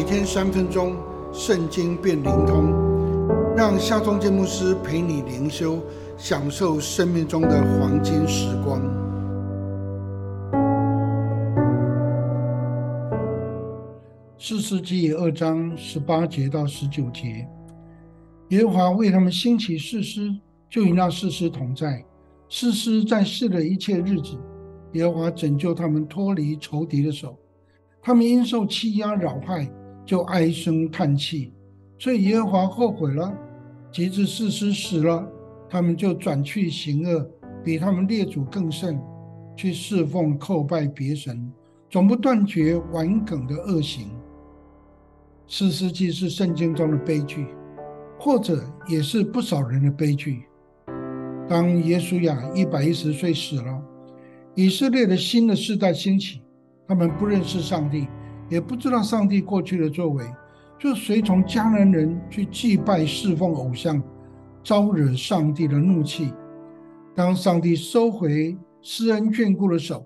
[0.00, 0.96] 每天三分钟，
[1.30, 2.72] 圣经变灵通，
[3.54, 5.78] 让夏忠建牧师陪你灵修，
[6.16, 8.80] 享受生命中的黄金时光。
[14.38, 17.46] 四世纪二章十八节到十九节，
[18.48, 20.34] 耶和华为他们兴起士师，
[20.70, 22.02] 就与那士师同在。
[22.48, 24.38] 士师在世的一切日子，
[24.92, 27.36] 耶和华拯救他们脱离仇敌的手。
[28.02, 29.70] 他们因受欺压扰害，
[30.10, 31.52] 就唉声叹气，
[31.96, 33.32] 所以耶和华后悔了。
[33.92, 35.24] 及至士师死了，
[35.68, 37.24] 他们就转去行恶，
[37.62, 39.00] 比他们列祖更甚，
[39.54, 41.48] 去侍奉叩拜别神，
[41.88, 44.10] 总不断绝顽梗的恶行。
[45.46, 47.46] 四世纪是圣经中的悲剧，
[48.18, 50.42] 或者也是不少人的悲剧。
[51.48, 53.80] 当耶稣亚一百一十岁死了，
[54.56, 56.42] 以色列的新的世代兴起。
[56.88, 58.08] 他们不认识上帝，
[58.50, 60.24] 也不知道上帝过去的作为，
[60.78, 64.02] 就随从迦南人去祭拜侍奉偶像，
[64.62, 66.34] 招惹上帝的怒气。
[67.14, 70.04] 当上帝收回施恩眷顾的手，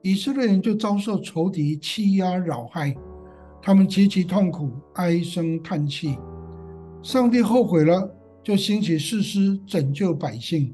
[0.00, 2.94] 以色列人就遭受仇敌欺压扰害，
[3.60, 6.16] 他们极其痛苦，唉声叹气。
[7.02, 8.08] 上帝后悔了，
[8.42, 10.72] 就兴起士师拯救百姓。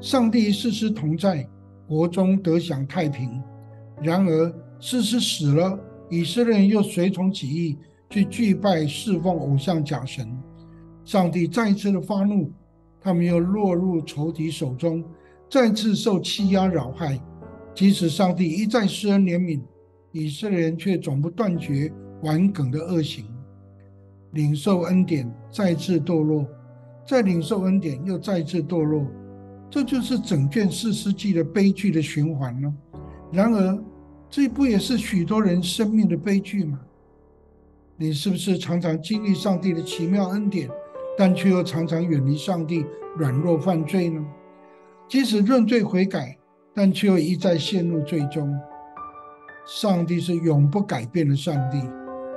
[0.00, 1.48] 上帝士师同在，
[1.86, 3.40] 国中得享太平。
[4.00, 5.78] 然而，士师死了，
[6.12, 7.78] 以色列人又随从起义
[8.10, 10.30] 去祭拜侍奉偶像假神，
[11.06, 12.52] 上帝再一次的发怒，
[13.00, 15.02] 他们又落入仇敌手中，
[15.48, 17.18] 再次受欺压扰害。
[17.74, 19.58] 即使上帝一再施恩怜悯，
[20.10, 21.90] 以色列人却总不断绝
[22.22, 23.24] 顽梗的恶行，
[24.32, 26.46] 领受恩典再次堕落，
[27.06, 29.06] 再领受恩典又再次堕落，
[29.70, 32.70] 这就是整卷四世纪的悲剧的循环了。
[33.32, 33.82] 然而。
[34.32, 36.80] 这不也是许多人生命的悲剧吗？
[37.98, 40.70] 你是不是常常经历上帝的奇妙恩典，
[41.18, 42.86] 但却又常常远离上帝，
[43.18, 44.24] 软弱犯罪呢？
[45.06, 46.38] 即使认罪悔改，
[46.72, 48.58] 但却又一再陷入罪中。
[49.66, 51.86] 上帝是永不改变的上帝，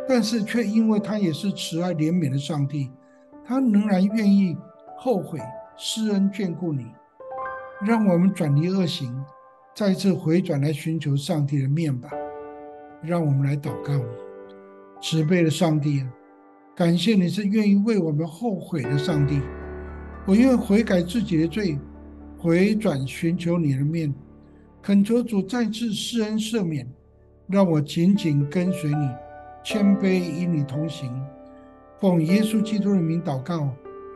[0.06, 2.91] 但是却因为他也是慈爱怜悯的上帝，
[3.46, 4.58] 他仍然愿意
[4.97, 5.40] 后悔
[5.78, 6.88] 施恩眷顾你，
[7.86, 9.16] 让我们转离恶行。
[9.75, 12.09] 再次回转来寻求上帝的面吧，
[13.03, 13.94] 让我们来祷告。
[15.02, 16.08] 慈悲的上帝啊，
[16.74, 19.41] 感谢你是愿意为我们后悔的上帝。
[20.25, 21.78] 我愿悔改自己的罪，
[22.38, 24.14] 回转寻求你的面，
[24.81, 26.88] 恳求主再次施恩赦免，
[27.47, 29.09] 让我紧紧跟随你，
[29.62, 31.12] 谦卑与你同行。
[32.00, 33.69] 奉耶稣基督的名祷告，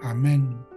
[0.03, 0.68] 阿门。